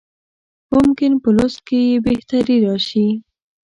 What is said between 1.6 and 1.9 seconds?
کې